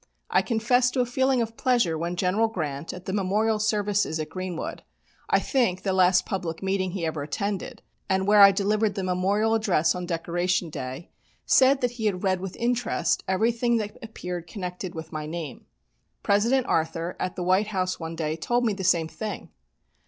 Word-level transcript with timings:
I 0.31 0.41
confess 0.41 0.89
to 0.89 1.01
a 1.01 1.05
feeling 1.05 1.43
of 1.43 1.55
pleasure 1.55 1.95
when 1.95 2.15
General 2.15 2.47
Grant, 2.47 2.91
at 2.91 3.05
the 3.05 3.13
Memorial 3.13 3.59
Services 3.59 4.19
at 4.19 4.31
Greenwood 4.31 4.81
I 5.29 5.37
think 5.37 5.83
the 5.83 5.93
last 5.93 6.25
public 6.25 6.63
meeting 6.63 6.93
he 6.93 7.05
ever 7.05 7.21
attended, 7.21 7.83
and 8.09 8.25
where 8.25 8.41
I 8.41 8.51
delivered 8.51 8.95
the 8.95 9.03
Memorial 9.03 9.53
Address 9.53 9.93
on 9.93 10.07
Decoration 10.07 10.71
Day 10.71 11.11
said 11.45 11.81
that 11.81 11.91
he 12.01 12.07
had 12.07 12.23
read 12.23 12.39
with 12.41 12.55
interest 12.55 13.23
everything 13.27 13.77
that 13.77 13.95
appeared 14.01 14.47
connected 14.47 14.95
with 14.95 15.11
my 15.11 15.27
name. 15.27 15.67
President 16.23 16.65
Arthur, 16.65 17.15
at 17.19 17.35
the 17.35 17.43
White 17.43 17.67
House 17.67 17.99
one 17.99 18.15
day, 18.15 18.35
told 18.35 18.65
me 18.65 18.73
the 18.73 18.83
same 18.83 19.07
thing. 19.07 19.51